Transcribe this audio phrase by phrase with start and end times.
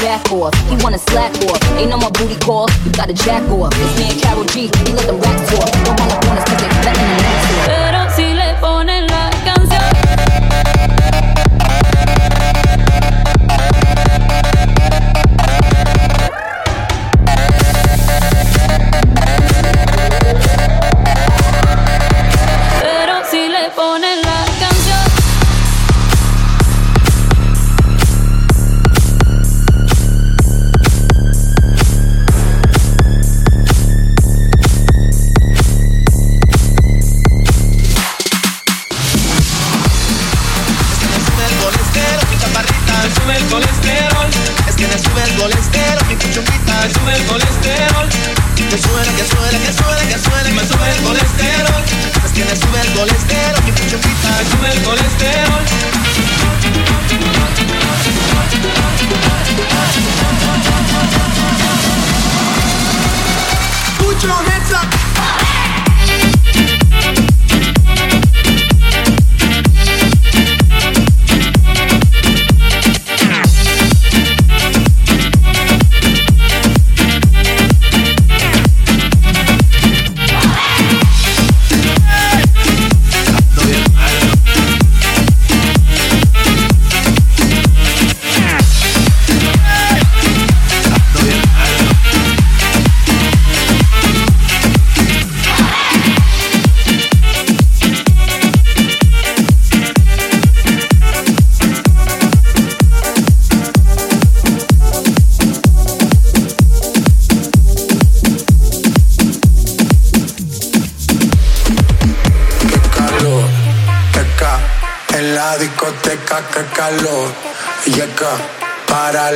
[0.00, 0.54] back off.
[0.68, 1.62] He wanna slack off.
[1.76, 2.68] Ain't no more booty call.
[2.84, 3.72] You gotta jack off.
[3.96, 4.70] Me and Carol G.
[4.84, 5.70] We let them racks talk.
[5.84, 7.87] Don't wanna bonus cause they betting the next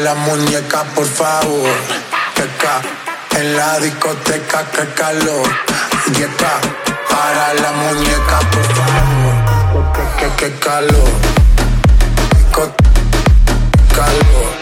[0.02, 1.70] la muñeca, por favor.
[2.34, 2.80] Que ca
[3.38, 5.46] en la discoteca, qué calor.
[6.18, 6.60] Y acá,
[7.10, 9.92] para la muñeca, por favor.
[9.92, 11.10] Que, que, que calor.
[12.36, 12.74] Disco-
[13.94, 14.61] calor.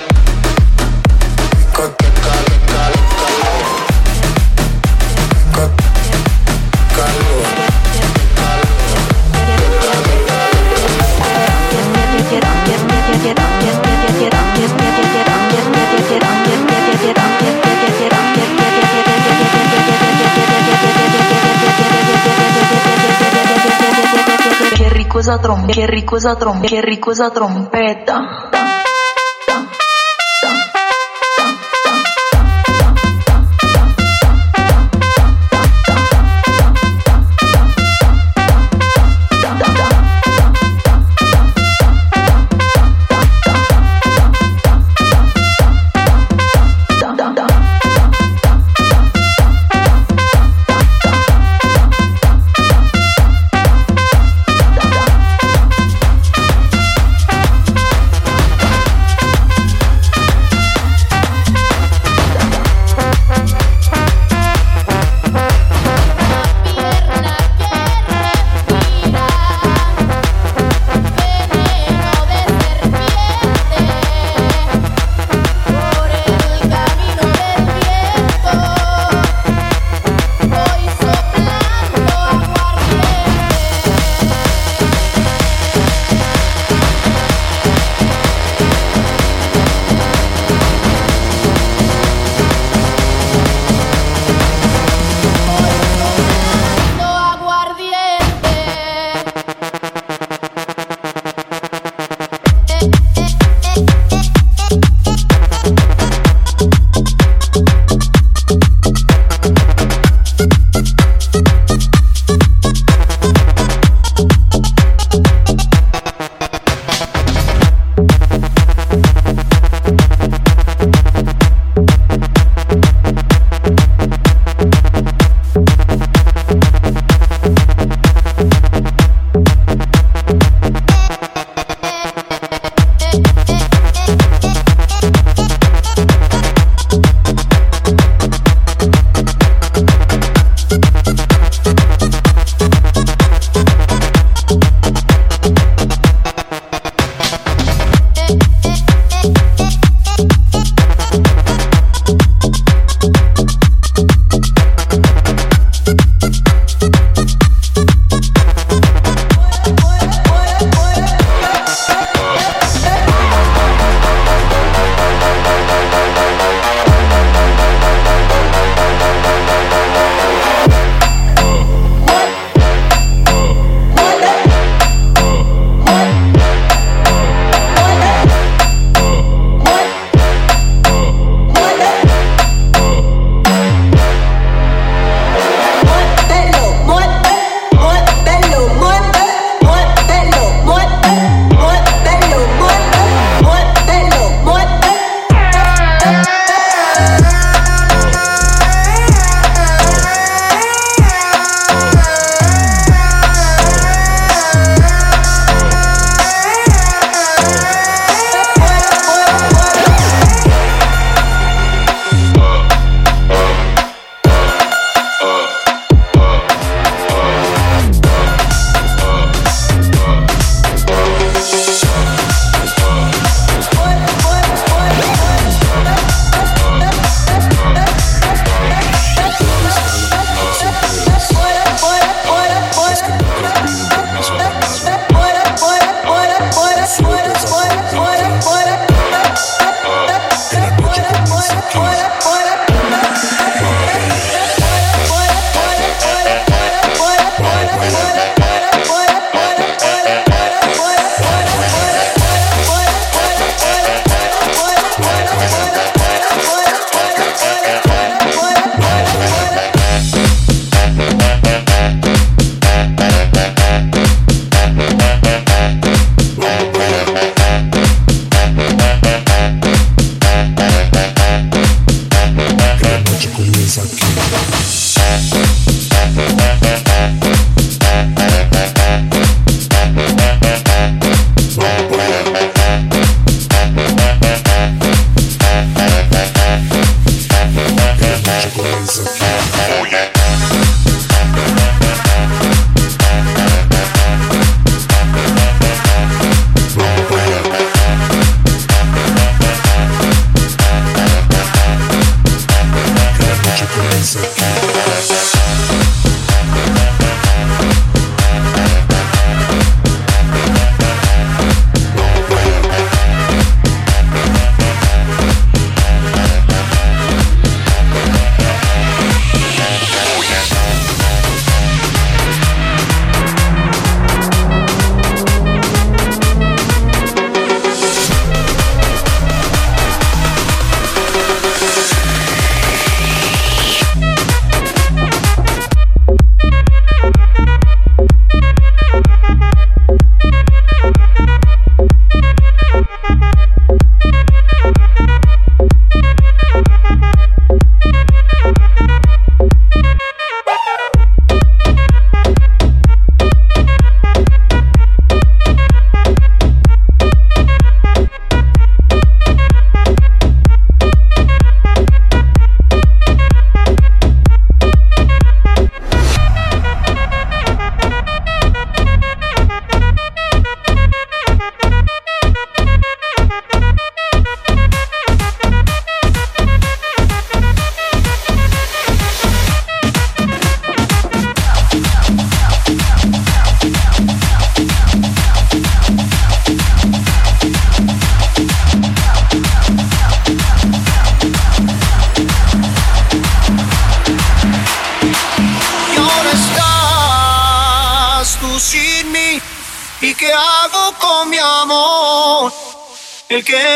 [25.21, 28.60] cosa trompeta, che ricosa trompeta, che ricosa trompeta.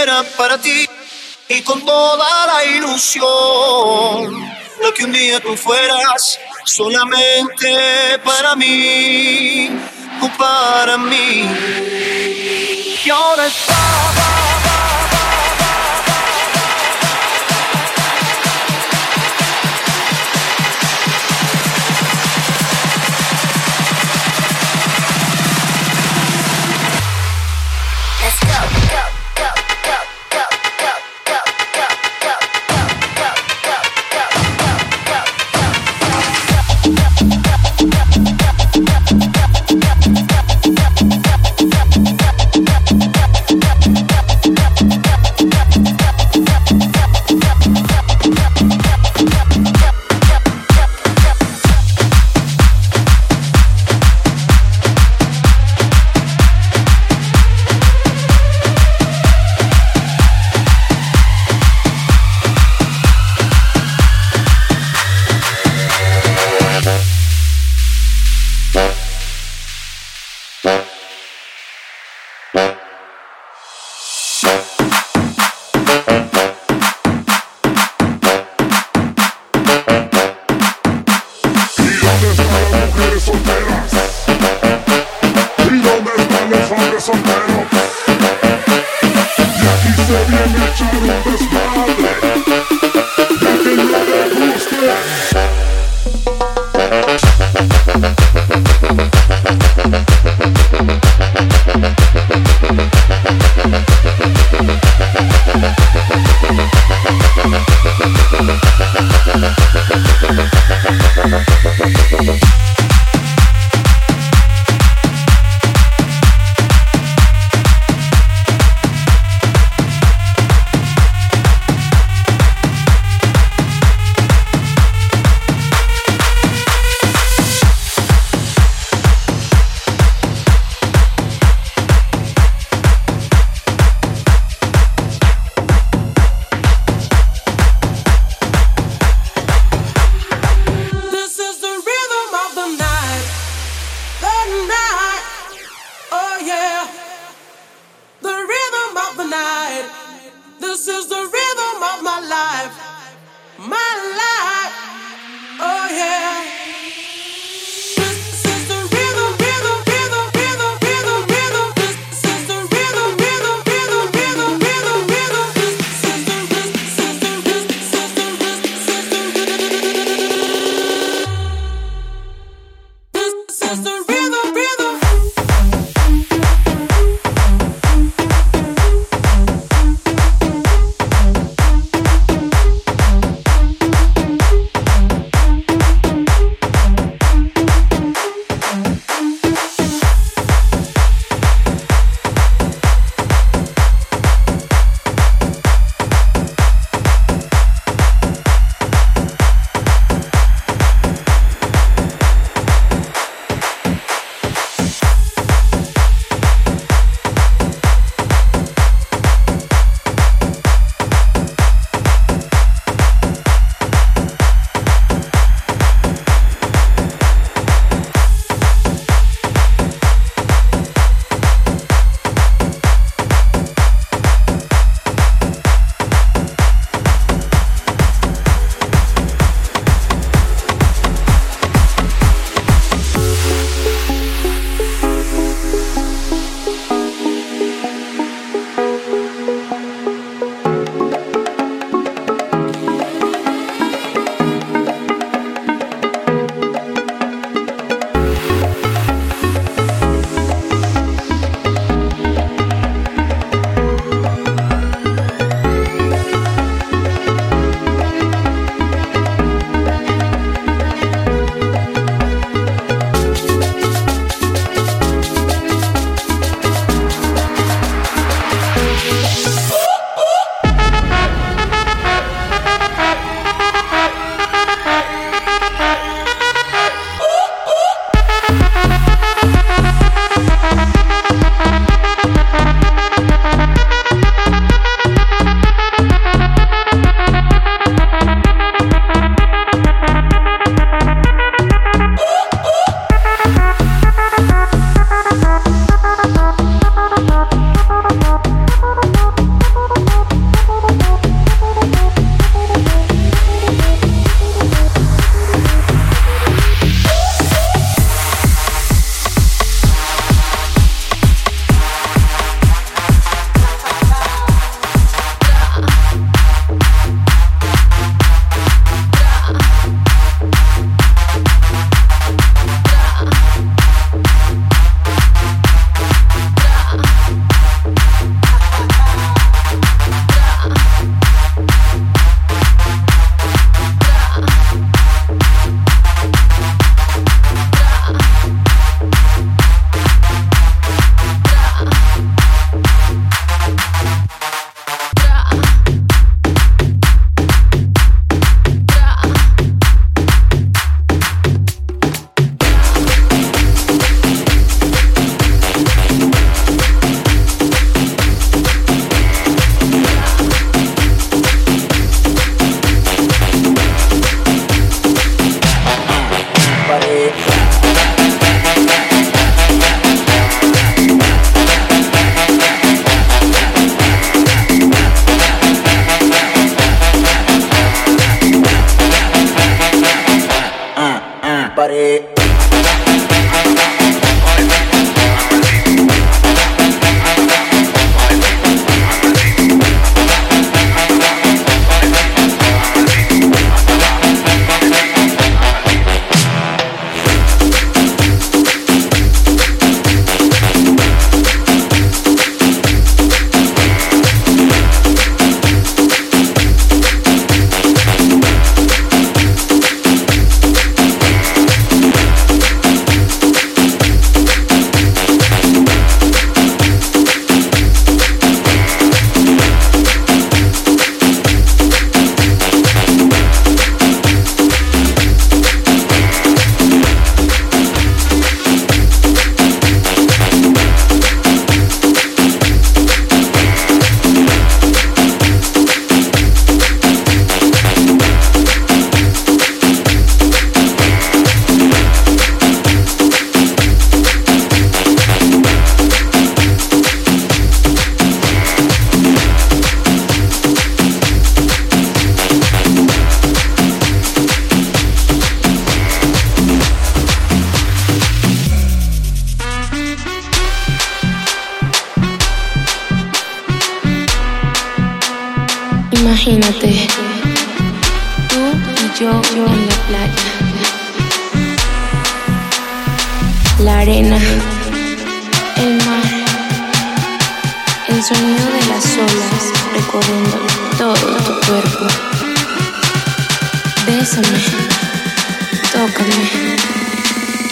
[0.06, 0.88] Era para ti
[1.50, 3.26] y con toda la ilusión.
[4.82, 9.72] Lo que un día tú fueras solamente para mí
[10.22, 11.50] o para mí.
[13.04, 14.25] Y ahora está.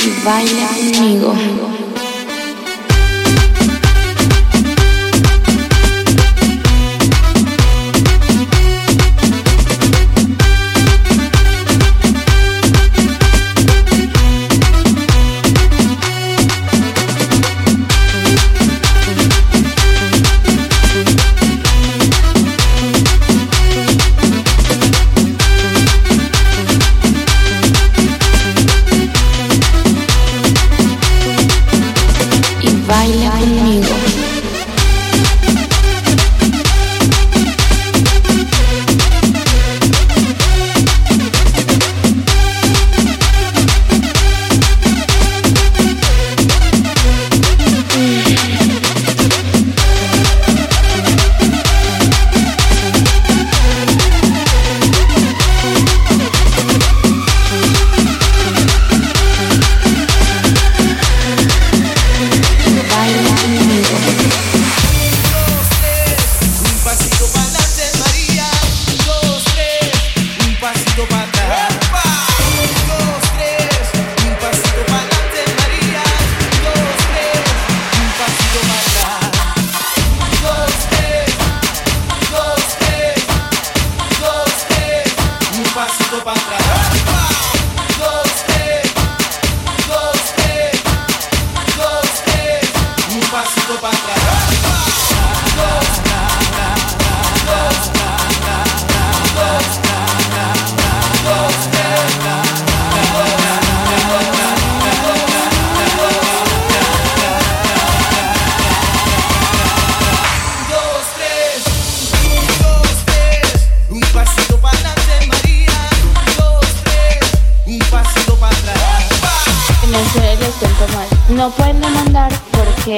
[0.06, 1.83] Y baila conmigo.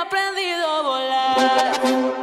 [0.00, 2.15] aprendido a volar.